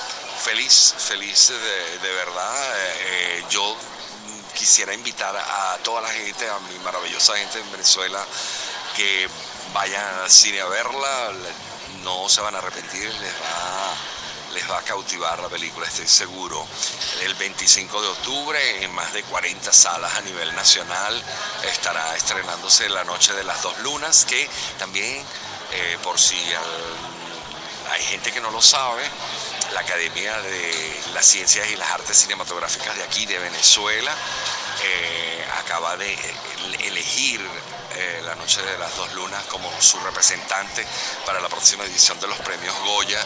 Feliz, 0.42 0.94
feliz 0.96 1.48
de, 1.48 2.12
verdad. 2.12 2.54
Eh, 3.00 3.44
yo 3.50 3.76
quisiera 4.54 4.94
invitar 4.94 5.36
a 5.36 5.76
toda 5.82 6.00
la 6.00 6.08
gente, 6.08 6.48
a 6.48 6.58
mi 6.60 6.78
maravillosa 6.78 7.36
gente 7.36 7.58
en 7.58 7.70
Venezuela, 7.70 8.24
que 8.96 9.28
vayan 9.74 10.20
al 10.20 10.30
cine 10.30 10.62
a 10.62 10.66
verla. 10.66 11.32
No 12.02 12.28
se 12.28 12.40
van 12.40 12.54
a 12.54 12.58
arrepentir, 12.58 13.12
les 13.12 13.32
va 13.34 13.87
les 14.52 14.70
va 14.70 14.78
a 14.78 14.82
cautivar 14.82 15.38
la 15.40 15.48
película, 15.48 15.86
estoy 15.86 16.08
seguro. 16.08 16.66
El 17.22 17.34
25 17.34 18.02
de 18.02 18.08
octubre, 18.08 18.84
en 18.84 18.92
más 18.94 19.12
de 19.12 19.22
40 19.24 19.72
salas 19.72 20.14
a 20.14 20.20
nivel 20.22 20.54
nacional, 20.54 21.22
estará 21.64 22.16
estrenándose 22.16 22.88
La 22.88 23.04
Noche 23.04 23.32
de 23.34 23.44
las 23.44 23.62
Dos 23.62 23.78
Lunas, 23.80 24.24
que 24.24 24.48
también, 24.78 25.24
eh, 25.72 25.98
por 26.02 26.18
si 26.18 26.36
hay 27.90 28.02
gente 28.04 28.32
que 28.32 28.40
no 28.40 28.50
lo 28.50 28.62
sabe, 28.62 29.02
la 29.72 29.80
Academia 29.80 30.40
de 30.40 31.00
las 31.12 31.26
Ciencias 31.26 31.68
y 31.68 31.76
las 31.76 31.90
Artes 31.90 32.16
Cinematográficas 32.16 32.96
de 32.96 33.04
aquí, 33.04 33.26
de 33.26 33.38
Venezuela, 33.38 34.14
eh, 34.82 35.44
acaba 35.58 35.96
de 35.96 36.16
elegir 36.80 37.40
eh, 37.96 38.22
la 38.24 38.34
Noche 38.36 38.62
de 38.62 38.78
las 38.78 38.96
Dos 38.96 39.12
Lunas 39.14 39.44
como 39.46 39.70
su 39.80 39.98
representante 40.00 40.86
para 41.26 41.40
la 41.40 41.48
próxima 41.48 41.84
edición 41.84 42.18
de 42.20 42.28
los 42.28 42.38
premios 42.38 42.74
Goya 42.84 43.24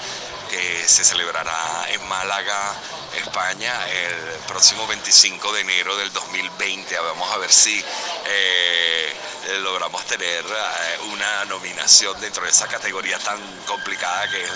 que 0.53 0.87
se 0.87 1.03
celebrará 1.03 1.87
en 1.89 2.07
Málaga, 2.09 2.75
España, 3.17 3.73
el 3.89 4.39
próximo 4.47 4.87
25 4.87 5.51
de 5.51 5.61
enero 5.63 5.97
del 5.97 6.13
2020. 6.13 6.95
Vamos 6.99 7.33
a 7.33 7.39
ver 7.39 7.51
si 7.51 7.83
eh, 8.27 9.15
logramos 9.63 10.05
tener 10.05 10.45
eh, 10.45 10.99
una 11.11 11.47
nominación 11.47 12.21
dentro 12.21 12.45
de 12.45 12.51
esa 12.51 12.69
categoría 12.69 13.19
tan 13.19 13.41
complicada 13.67 14.29
que 14.29 14.43
es 14.43 14.51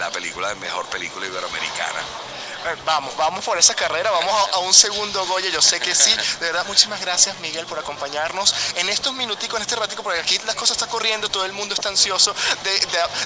la 0.00 0.10
película 0.10 0.48
de 0.48 0.56
mejor 0.56 0.84
película 0.86 1.26
iberoamericana. 1.26 2.27
Eh, 2.68 2.76
vamos, 2.84 3.16
vamos 3.16 3.44
por 3.44 3.56
esa 3.58 3.74
carrera, 3.74 4.10
vamos 4.10 4.50
a, 4.52 4.58
un 4.58 4.74
segundo 4.74 5.24
Goya, 5.26 5.48
yo 5.50 5.62
sé 5.62 5.80
que 5.80 5.94
sí. 5.94 6.10
De 6.40 6.46
verdad, 6.46 6.66
muchísimas 6.66 7.00
gracias 7.00 7.38
Miguel 7.40 7.64
por 7.66 7.78
acompañarnos 7.78 8.54
en 8.76 8.88
estos 8.88 9.14
minuticos, 9.14 9.56
en 9.56 9.62
este 9.62 9.76
ratico, 9.76 10.02
porque 10.02 10.20
aquí 10.20 10.38
las 10.44 10.54
cosas 10.54 10.76
están 10.76 10.90
corriendo, 10.90 11.28
todo 11.30 11.44
el 11.44 11.52
mundo 11.52 11.74
está 11.74 11.88
ansioso 11.88 12.34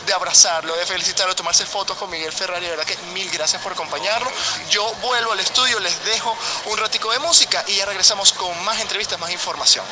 de, 0.07 0.13
abrazarlo, 0.13 0.77
de 0.77 0.87
felicitarlo, 0.87 1.33
de 1.33 1.37
tomarse 1.37 1.67
fotos 1.67 1.97
con 1.97 2.11
Miguel 2.11 2.33
Ferrari. 2.33 2.67
De 2.67 2.71
verdad 2.71 2.85
que 2.85 2.97
mil 3.13 3.29
gracias 3.31 3.61
por 3.63 3.73
acompañarnos. 3.73 4.33
Yo 4.71 4.85
vuelvo 5.01 5.33
al 5.33 5.41
estudio, 5.41 5.81
les 5.81 6.05
dejo 6.05 6.37
un 6.67 6.79
ratico 6.79 7.11
de 7.11 7.19
música 7.19 7.65
y 7.67 7.77
ya 7.77 7.87
regresamos 7.87 8.33
con 8.33 8.65
más 8.65 8.81
entrevistas, 8.81 9.19
más 9.19 9.31
información 9.31 9.85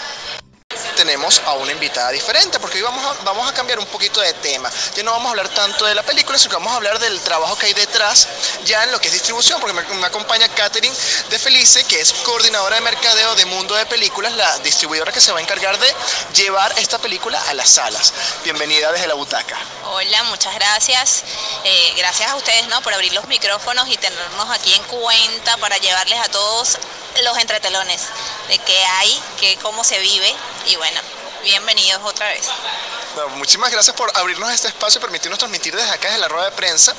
tenemos 1.01 1.41
a 1.47 1.55
una 1.55 1.73
invitada 1.73 2.11
diferente, 2.11 2.61
porque 2.61 2.77
hoy 2.77 2.83
vamos 2.83 3.03
a, 3.07 3.25
vamos 3.25 3.49
a 3.49 3.55
cambiar 3.55 3.79
un 3.79 3.87
poquito 3.87 4.21
de 4.21 4.35
tema. 4.35 4.71
Ya 4.95 5.03
no 5.03 5.13
vamos 5.13 5.29
a 5.29 5.31
hablar 5.31 5.49
tanto 5.49 5.87
de 5.87 5.95
la 5.95 6.03
película, 6.03 6.37
sino 6.37 6.51
que 6.51 6.57
vamos 6.57 6.75
a 6.75 6.77
hablar 6.77 6.99
del 6.99 7.19
trabajo 7.23 7.57
que 7.57 7.65
hay 7.65 7.73
detrás 7.73 8.29
ya 8.67 8.85
en 8.85 8.93
lo 8.93 9.01
que 9.01 9.09
es 9.09 9.15
distribución, 9.15 9.59
porque 9.61 9.73
me, 9.73 10.07
acompaña 10.07 10.47
Catherine 10.51 10.95
de 11.31 11.39
Felice, 11.39 11.85
que 11.85 11.99
es 12.03 12.13
coordinadora 12.13 12.75
de 12.75 12.83
mercadeo 12.83 13.35
de 13.35 13.47
Mundo 13.47 13.75
de 13.77 13.87
Películas, 13.87 14.35
la 14.35 14.59
distribuidora 14.59 15.11
que 15.11 15.23
se 15.23 15.33
va 15.33 15.39
a 15.39 15.41
encargar 15.41 15.79
de 15.79 15.95
llevar 16.35 16.71
esta 16.79 16.99
película 16.99 17.43
a 17.49 17.55
las 17.55 17.71
salas. 17.71 18.13
Bienvenida 18.45 18.93
desde 18.93 19.07
la 19.07 19.15
butaca. 19.15 19.57
Hola, 19.87 20.25
muchas 20.25 20.55
gracias. 20.55 21.25
Eh, 21.65 21.95
gracias 21.97 22.31
a 22.31 22.37
ustedes 22.37 22.69
¿no? 22.69 22.83
por 22.83 22.93
abrir 22.93 23.15
los 23.15 23.27
micrófonos 23.27 23.89
y 23.89 23.97
tenernos 23.97 24.51
aquí 24.51 24.75
en 24.75 24.83
cuenta 24.83 25.57
para 25.57 25.79
llevarles 25.79 26.19
a 26.21 26.29
todos 26.29 26.79
los 27.23 27.39
entretelones 27.39 28.03
de 28.49 28.59
qué 28.59 28.85
hay, 28.85 29.23
que 29.39 29.57
cómo 29.59 29.85
se 29.85 29.99
vive 29.99 30.35
y 30.67 30.77
bueno, 30.77 31.01
bienvenidos 31.43 32.03
otra 32.05 32.29
vez. 32.29 32.49
Muchísimas 33.37 33.73
gracias 33.73 33.97
por 33.97 34.11
abrirnos 34.17 34.51
este 34.53 34.69
espacio 34.69 34.99
y 34.99 35.03
permitirnos 35.03 35.39
transmitir 35.39 35.75
desde 35.75 35.91
acá, 35.91 36.09
desde 36.09 36.21
la 36.21 36.29
rueda 36.29 36.51
de 36.51 36.57
prensa. 36.57 36.95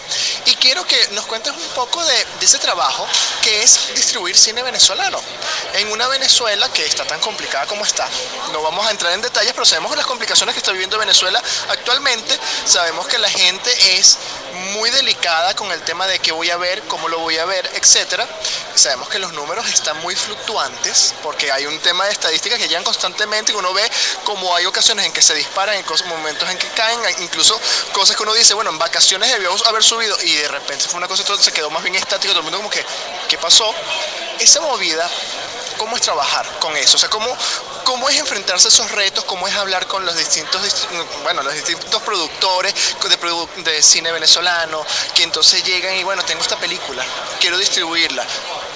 Y 0.46 0.56
quiero 0.56 0.86
que 0.86 1.08
nos 1.12 1.26
cuentes 1.26 1.54
un 1.54 1.68
poco 1.70 2.04
de, 2.04 2.26
ese 2.42 2.60
trabajo 2.60 3.08
que 3.42 3.64
es 3.64 3.96
distribuir 3.96 4.38
cine 4.38 4.62
venezolano. 4.62 5.20
En 5.74 5.90
una 5.92 6.08
Venezuela 6.10 6.68
que 6.74 6.86
está 6.86 7.06
tan 7.06 7.20
complicada 7.22 7.66
como 7.66 7.86
está. 7.86 8.08
No 8.52 8.62
vamos 8.62 8.86
a 8.86 8.92
entrar 8.92 9.14
en 9.14 9.22
detalles, 9.22 9.54
pero 9.54 9.66
sabemos 9.66 9.96
las 9.96 10.06
complicaciones 10.06 10.54
que 10.54 10.60
está 10.60 10.72
viviendo 10.74 10.98
Venezuela 10.98 11.42
actualmente. 11.70 12.38
Sabemos 12.66 13.08
que 13.08 13.18
la 13.18 13.30
gente 13.30 13.98
es 13.98 14.18
muy 14.72 14.90
delicada 14.90 15.56
con 15.56 15.72
el 15.72 15.82
tema 15.84 16.08
de 16.08 16.20
qué 16.20 16.32
voy 16.32 16.50
a 16.50 16.58
ver, 16.58 16.82
cómo 16.84 17.08
lo 17.08 17.20
voy 17.20 17.38
a 17.38 17.46
ver, 17.46 17.70
etcétera. 17.76 18.28
Sabemos 18.76 19.10
que 19.10 19.20
los 19.20 19.34
números 19.34 19.68
están 19.68 19.98
muy 20.02 20.16
fluctuantes 20.16 21.14
porque 21.22 21.52
hay 21.52 21.66
un 21.66 21.80
tema 21.80 22.06
de 22.06 22.12
estadísticas 22.12 22.60
que 22.60 22.68
llegan 22.68 22.84
constantemente 22.84 23.52
y 23.52 23.56
uno 23.56 23.74
ve 23.74 23.90
como 24.24 24.56
hay 24.56 24.66
ocasiones 24.66 25.06
en 25.06 25.14
que 25.14 25.22
se 25.22 25.34
disparan, 25.36 25.76
en 25.76 25.86
momentos 26.08 26.50
en 26.50 26.58
que 26.58 26.68
caen, 26.70 27.00
incluso 27.20 27.60
cosas 27.94 28.16
que 28.16 28.24
uno 28.24 28.34
dice, 28.34 28.54
bueno, 28.54 28.70
en 28.70 28.80
vacaciones 28.80 29.32
debió 29.32 29.54
haber 29.68 29.84
subido 29.84 30.18
y 30.24 30.36
de 30.36 30.48
repente 30.48 30.86
fue 30.88 30.98
una 30.98 31.08
cosa 31.08 31.24
se 31.38 31.52
quedó 31.52 31.70
más 31.70 31.84
bien 31.84 31.96
estático, 31.96 32.34
todo 32.34 32.40
el 32.40 32.44
mundo 32.44 32.58
como 32.58 32.70
que, 32.70 32.84
¿qué 33.28 33.38
pasó? 33.38 33.74
Esa 34.40 34.62
movida 34.62 35.10
cómo 35.78 35.96
es 35.96 36.04
trabajar 36.04 36.46
con 36.60 36.78
eso, 36.78 36.98
o 36.98 37.00
sea, 37.00 37.10
cómo, 37.10 37.36
cómo 37.92 38.08
es 38.08 38.18
enfrentarse 38.18 38.70
a 38.70 38.72
esos 38.72 38.90
retos, 38.92 39.26
cómo 39.26 39.46
es 39.50 39.56
hablar 39.56 39.86
con 39.86 40.06
los 40.06 40.16
distintos, 40.16 40.62
bueno, 41.24 41.44
los 41.44 41.54
distintos 41.54 42.02
productores 42.04 42.74
de, 43.04 43.64
de 43.70 43.84
cine 43.84 44.14
venezolano, 44.14 44.86
que 45.14 45.24
entonces 45.24 45.62
llegan 45.66 45.98
y 45.98 46.04
bueno, 46.06 46.24
tengo 46.24 46.42
esta 46.42 46.56
película, 46.56 47.04
quiero 47.42 47.58
distribuirla. 47.58 48.26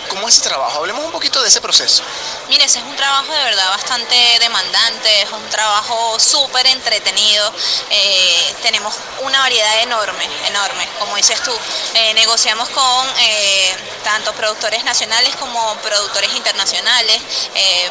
¿Cómo 0.09 0.27
es 0.27 0.35
ese 0.35 0.49
trabajo? 0.49 0.79
Hablemos 0.79 1.05
un 1.05 1.13
poquito 1.13 1.41
de 1.41 1.47
ese 1.47 1.61
proceso. 1.61 2.03
Mire, 2.47 2.65
ese 2.65 2.77
es 2.77 2.85
un 2.85 2.95
trabajo 2.95 3.33
de 3.33 3.43
verdad 3.43 3.69
bastante 3.69 4.15
demandante, 4.39 5.21
es 5.23 5.31
un 5.31 5.49
trabajo 5.49 6.19
súper 6.19 6.67
entretenido. 6.67 7.51
Eh, 7.89 8.55
tenemos 8.61 8.93
una 9.21 9.39
variedad 9.39 9.81
enorme, 9.81 10.29
enorme, 10.47 10.87
como 10.99 11.15
dices 11.15 11.41
tú. 11.41 11.51
Eh, 11.95 12.13
negociamos 12.13 12.69
con 12.69 13.09
eh, 13.19 13.75
tanto 14.03 14.31
productores 14.33 14.83
nacionales 14.83 15.35
como 15.37 15.75
productores 15.77 16.35
internacionales, 16.35 17.19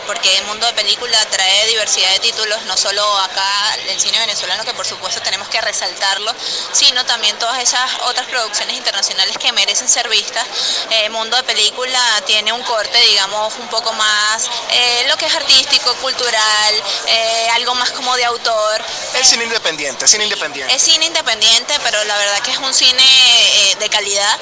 porque 0.07 0.37
el 0.39 0.45
mundo 0.45 0.67
de 0.67 0.73
película 0.75 1.19
trae 1.31 1.67
diversidad 1.67 2.11
de 2.13 2.21
títulos, 2.21 2.63
no 2.67 2.77
solo 2.77 3.03
acá 3.19 3.75
el 3.89 3.99
cine 3.99 4.21
venezolano, 4.21 4.65
que 4.65 4.75
por 4.75 4.87
supuesto 4.87 5.21
tenemos 5.21 5.49
que 5.49 5.61
resaltarlo, 5.61 6.33
sino 6.73 7.05
también 7.07 7.37
todas 7.39 7.61
esas 7.61 7.91
otras 8.05 8.27
producciones 8.29 8.77
internacionales 8.77 9.37
que 9.39 9.53
merecen 9.53 9.89
ser 9.89 10.09
vistas. 10.09 10.47
El 10.91 11.11
mundo 11.11 11.37
de 11.37 11.43
película 11.43 12.01
tiene 12.27 12.53
un 12.53 12.63
corte, 12.63 12.97
digamos, 13.01 13.55
un 13.59 13.67
poco 13.69 13.93
más, 13.95 14.44
eh, 14.71 15.05
lo 15.09 15.17
que 15.17 15.27
es 15.27 15.35
artístico, 15.35 15.95
cultural, 15.97 16.83
eh, 17.07 17.49
algo 17.55 17.75
más 17.75 17.91
como 17.91 18.15
de 18.17 18.25
autor. 18.25 18.85
Es 19.15 19.29
cine 19.29 19.45
independiente, 19.45 20.07
cine 20.09 20.25
independiente. 20.25 20.75
Es 20.75 20.83
cine 20.83 21.07
independiente, 21.07 21.75
pero 21.83 22.03
la 22.05 22.17
verdad 22.17 22.41
que 22.41 22.51
es 22.51 22.59
un 22.59 22.73
cine 22.75 23.03
eh, 23.03 23.77
de 23.77 23.89
calidad. 23.89 24.39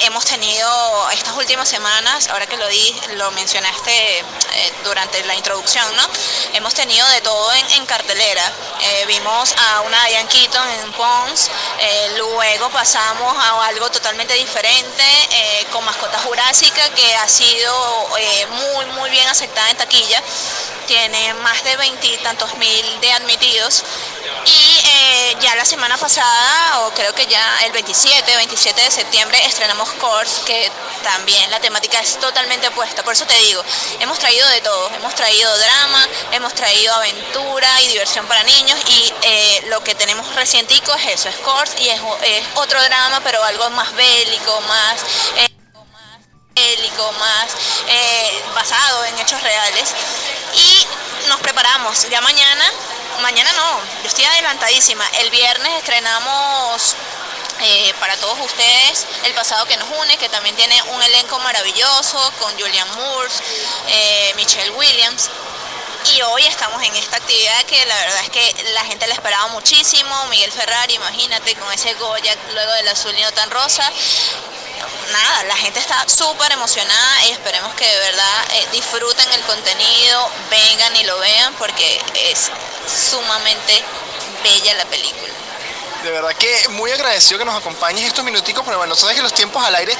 hemos 0.00 0.24
tenido 0.24 1.10
estas 1.10 1.34
últimas 1.36 1.68
semanas, 1.68 2.28
ahora 2.28 2.46
que 2.46 2.56
lo 2.56 2.68
di, 2.68 2.94
lo 3.14 3.30
mencionaste 3.32 4.24
durante 4.84 5.24
la 5.24 5.34
introducción, 5.34 5.84
¿no? 5.96 6.06
Hemos 6.52 6.74
tenido 6.74 7.06
de 7.08 7.20
todo 7.20 7.52
en, 7.52 7.86
cartelera. 7.86 8.52
vimos 9.06 9.54
a 9.56 9.80
una 9.80 10.04
Diane 10.06 10.28
Keaton 10.28 10.68
en 10.70 10.92
Pons, 10.92 11.50
luego 12.16 12.70
pasamos 12.70 13.36
a 13.36 13.66
algo 13.66 13.90
totalmente 13.90 14.34
diferente, 14.34 15.04
con 15.72 15.84
mascotas 15.84 16.22
juradas 16.22 16.54
que 16.94 17.14
ha 17.16 17.28
sido 17.28 18.16
eh, 18.18 18.46
muy, 18.86 19.10
bien 19.10 19.28
aceptada 19.28 19.70
en 19.70 19.76
taquilla. 19.76 20.22
Tiene 20.86 21.34
más 21.34 21.62
de 21.64 21.76
veintitantos 21.76 22.54
mil 22.56 23.00
de 23.00 23.12
admitidos. 23.12 23.84
Y 24.46 24.82
eh, 24.86 25.36
ya 25.40 25.54
la 25.54 25.64
semana 25.64 25.96
pasada, 25.96 26.80
o 26.80 26.90
creo 26.90 27.14
que 27.14 27.26
ya 27.26 27.64
el 27.64 27.72
27, 27.72 28.36
27 28.36 28.82
de 28.82 28.90
septiembre, 28.90 29.38
estrenamos 29.46 29.88
Course, 29.92 30.44
que 30.44 30.70
también 31.02 31.50
la 31.50 31.60
temática 31.60 31.98
es 32.00 32.18
totalmente 32.20 32.68
opuesta. 32.68 33.02
Por 33.02 33.14
eso 33.14 33.24
te 33.26 33.34
digo, 33.38 33.62
hemos 34.00 34.18
traído 34.18 34.46
de 34.48 34.60
todo, 34.60 34.90
hemos 34.96 35.14
traído 35.14 35.56
drama, 35.58 36.08
hemos 36.32 36.52
traído 36.54 36.94
aventura 36.94 37.68
y 37.82 37.88
diversión 37.88 38.26
para 38.26 38.42
niños 38.42 38.78
y 38.88 39.12
eh, 39.22 39.64
lo 39.68 39.82
que 39.82 39.94
tenemos 39.94 40.34
recientico 40.34 40.94
es 40.94 41.06
eso, 41.20 41.32
Scores 41.32 41.74
y 41.78 41.88
es, 41.88 42.00
otro 42.56 42.82
drama 42.82 43.20
pero 43.22 43.42
algo 43.44 43.70
más 43.70 43.94
bélico, 43.94 44.60
más... 44.62 45.00
Eh, 45.36 45.53
más 47.18 47.56
eh, 47.88 48.42
basado 48.54 49.04
en 49.04 49.18
hechos 49.18 49.40
reales 49.42 49.94
y 50.54 50.86
nos 51.28 51.40
preparamos 51.40 52.08
ya 52.08 52.20
mañana 52.20 52.64
mañana 53.20 53.52
no 53.52 53.80
yo 54.02 54.08
estoy 54.08 54.24
adelantadísima 54.24 55.04
el 55.20 55.30
viernes 55.30 55.72
estrenamos 55.78 56.96
eh, 57.60 57.94
para 58.00 58.16
todos 58.16 58.38
ustedes 58.40 59.06
El 59.24 59.32
pasado 59.34 59.64
que 59.66 59.76
nos 59.76 59.88
une, 59.88 60.16
que 60.16 60.28
también 60.28 60.56
tiene 60.56 60.80
un 60.82 61.02
elenco 61.02 61.38
maravilloso 61.38 62.32
con 62.40 62.52
Julian 62.58 62.88
Moore, 62.96 63.30
eh, 63.88 64.32
Michelle 64.36 64.70
Williams. 64.70 65.30
Y 66.12 66.20
hoy 66.22 66.44
estamos 66.46 66.82
en 66.82 66.94
esta 66.96 67.16
actividad 67.16 67.62
que 67.64 67.86
la 67.86 67.96
verdad 67.96 68.20
es 68.24 68.30
que 68.30 68.64
la 68.74 68.84
gente 68.84 69.06
la 69.06 69.14
esperaba 69.14 69.46
muchísimo. 69.48 70.26
Miguel 70.26 70.52
Ferrari, 70.52 70.94
imagínate, 70.94 71.54
con 71.54 71.72
ese 71.72 71.94
Goya 71.94 72.36
luego 72.52 72.72
del 72.72 72.88
azul 72.88 73.16
y 73.16 73.22
no 73.22 73.32
tan 73.32 73.50
rosa. 73.50 73.90
Nada, 75.12 75.44
la 75.44 75.56
gente 75.56 75.78
está 75.78 76.08
súper 76.08 76.52
emocionada 76.52 77.26
y 77.26 77.32
esperemos 77.32 77.74
que 77.74 77.86
de 77.86 77.98
verdad 77.98 78.46
eh, 78.54 78.66
disfruten 78.72 79.32
el 79.32 79.40
contenido, 79.42 80.30
vengan 80.50 80.96
y 80.96 81.04
lo 81.04 81.18
vean 81.18 81.54
porque 81.54 82.00
es 82.14 82.50
sumamente 83.10 83.84
bella 84.42 84.74
la 84.74 84.84
película. 84.86 85.23
De 86.04 86.10
verdad 86.10 86.34
que 86.34 86.68
muy 86.68 86.90
agradecido 86.90 87.38
que 87.38 87.46
nos 87.46 87.56
acompañes 87.56 88.04
estos 88.04 88.22
minuticos, 88.22 88.62
pero 88.62 88.76
bueno, 88.76 88.94
sabes 88.94 89.16
que 89.16 89.22
los 89.22 89.32
tiempos 89.32 89.64
al 89.64 89.74
aire 89.74 89.96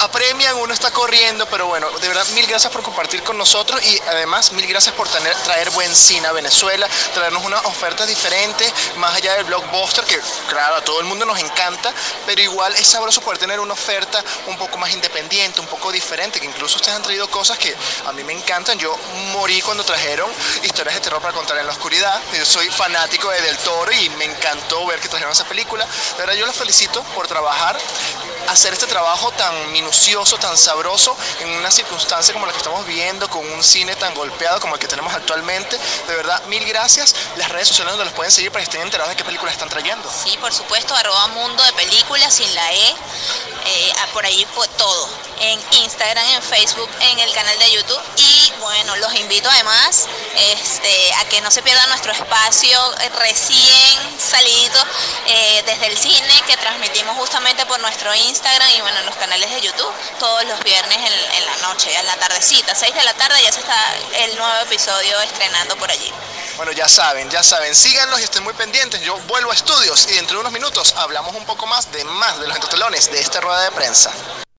apremian, 0.00 0.56
uno 0.56 0.74
está 0.74 0.90
corriendo, 0.90 1.46
pero 1.46 1.68
bueno, 1.68 1.88
de 2.00 2.08
verdad 2.08 2.26
mil 2.34 2.44
gracias 2.48 2.72
por 2.72 2.82
compartir 2.82 3.22
con 3.22 3.38
nosotros 3.38 3.80
y 3.86 3.96
además 4.08 4.50
mil 4.50 4.66
gracias 4.66 4.92
por 4.96 5.08
traer 5.08 5.70
buen 5.70 5.94
cine 5.94 6.26
a 6.26 6.32
Venezuela, 6.32 6.88
traernos 7.14 7.44
unas 7.44 7.64
ofertas 7.64 8.08
diferentes, 8.08 8.72
más 8.96 9.14
allá 9.14 9.34
del 9.34 9.44
blockbuster, 9.44 10.04
que 10.04 10.20
claro, 10.48 10.74
a 10.74 10.84
todo 10.84 10.98
el 10.98 11.06
mundo 11.06 11.24
nos 11.24 11.38
encanta, 11.38 11.94
pero 12.26 12.42
igual 12.42 12.74
es 12.74 12.88
sabroso 12.88 13.20
poder 13.20 13.38
tener 13.38 13.60
una 13.60 13.74
oferta 13.74 14.24
un 14.48 14.58
poco 14.58 14.78
más 14.78 14.90
independiente, 14.90 15.60
un 15.60 15.68
poco 15.68 15.92
diferente, 15.92 16.40
que 16.40 16.46
incluso 16.46 16.74
ustedes 16.74 16.96
han 16.96 17.02
traído 17.04 17.30
cosas 17.30 17.56
que 17.56 17.72
a 18.04 18.12
mí 18.12 18.24
me 18.24 18.32
encantan. 18.32 18.80
Yo 18.80 18.96
morí 19.32 19.62
cuando 19.62 19.84
trajeron 19.84 20.28
historias 20.64 20.96
de 20.96 21.02
terror 21.02 21.22
para 21.22 21.34
contar 21.34 21.56
en 21.58 21.66
la 21.66 21.72
oscuridad. 21.72 22.20
Yo 22.36 22.44
soy 22.44 22.68
fanático 22.68 23.30
de 23.30 23.40
Del 23.42 23.56
Toro 23.58 23.92
y 23.92 24.10
me 24.10 24.24
encantó 24.24 24.84
ver 24.86 24.98
que 24.98 25.08
trajeron 25.08 25.35
esa 25.36 25.48
película. 25.48 25.84
De 25.84 26.18
verdad 26.18 26.34
yo 26.34 26.46
los 26.46 26.56
felicito 26.56 27.02
por 27.14 27.26
trabajar, 27.26 27.78
hacer 28.48 28.72
este 28.72 28.86
trabajo 28.86 29.30
tan 29.32 29.72
minucioso, 29.72 30.38
tan 30.38 30.56
sabroso, 30.56 31.16
en 31.40 31.50
una 31.50 31.70
circunstancia 31.70 32.32
como 32.32 32.46
la 32.46 32.52
que 32.52 32.58
estamos 32.58 32.86
viviendo, 32.86 33.28
con 33.28 33.44
un 33.52 33.62
cine 33.62 33.94
tan 33.96 34.14
golpeado 34.14 34.60
como 34.60 34.74
el 34.74 34.80
que 34.80 34.88
tenemos 34.88 35.12
actualmente. 35.14 35.78
De 36.08 36.16
verdad, 36.16 36.42
mil 36.46 36.64
gracias. 36.64 37.14
Las 37.36 37.50
redes 37.50 37.68
sociales 37.68 37.92
donde 37.92 38.04
los 38.04 38.14
pueden 38.14 38.32
seguir 38.32 38.50
para 38.50 38.64
que 38.64 38.70
estén 38.70 38.82
enterados 38.82 39.10
de 39.10 39.16
qué 39.16 39.24
películas 39.24 39.52
están 39.52 39.68
trayendo. 39.68 40.10
Sí, 40.10 40.36
por 40.38 40.52
supuesto, 40.52 40.94
arroba 40.94 41.28
mundo 41.28 41.62
de 41.62 41.72
películas 41.74 42.34
sin 42.34 42.52
la 42.54 42.72
E. 42.72 42.96
Eh, 43.66 43.92
por 44.12 44.24
ahí 44.24 44.46
fue 44.54 44.66
todo, 44.68 45.08
en 45.40 45.60
Instagram, 45.72 46.24
en 46.30 46.42
Facebook, 46.42 46.88
en 47.00 47.18
el 47.18 47.32
canal 47.32 47.58
de 47.58 47.72
YouTube 47.72 48.02
y 48.16 48.52
bueno, 48.60 48.96
los 48.96 49.14
invito 49.16 49.48
además 49.50 50.06
este, 50.36 51.12
a 51.14 51.24
que 51.26 51.40
no 51.40 51.50
se 51.50 51.62
pierdan 51.62 51.88
nuestro 51.88 52.12
espacio 52.12 52.78
recién 53.18 54.18
salido 54.18 54.80
eh, 55.26 55.62
desde 55.66 55.86
el 55.88 55.98
cine 55.98 56.42
que 56.46 56.56
transmitimos 56.56 57.16
justamente 57.16 57.66
por 57.66 57.80
nuestro 57.80 58.14
Instagram 58.14 58.70
y 58.70 58.80
bueno, 58.80 59.02
los 59.02 59.16
canales 59.16 59.50
de 59.50 59.60
YouTube 59.60 59.92
todos 60.18 60.44
los 60.44 60.62
viernes 60.64 60.96
en, 60.96 61.34
en 61.36 61.46
la 61.46 61.56
noche, 61.68 61.94
en 61.94 62.06
la 62.06 62.16
tardecita, 62.16 62.74
6 62.74 62.94
de 62.94 63.04
la 63.04 63.14
tarde 63.14 63.42
ya 63.42 63.52
se 63.52 63.60
está 63.60 63.94
el 64.14 64.36
nuevo 64.36 64.62
episodio 64.62 65.20
estrenando 65.20 65.76
por 65.76 65.90
allí. 65.90 66.12
Bueno, 66.56 66.72
ya 66.72 66.88
saben, 66.88 67.28
ya 67.28 67.42
saben, 67.42 67.74
síganlos 67.74 68.18
y 68.20 68.24
estén 68.24 68.42
muy 68.42 68.54
pendientes. 68.54 69.02
Yo 69.02 69.18
vuelvo 69.28 69.50
a 69.50 69.54
estudios 69.54 70.08
y 70.10 70.14
dentro 70.14 70.36
de 70.36 70.40
unos 70.40 70.52
minutos 70.52 70.94
hablamos 70.96 71.34
un 71.34 71.44
poco 71.44 71.66
más 71.66 71.92
de 71.92 72.02
más 72.04 72.40
de 72.40 72.48
los 72.48 72.56
entretelones 72.56 73.10
de 73.10 73.20
esta 73.20 73.40
rueda 73.42 73.62
de 73.62 73.70
prensa. 73.72 74.10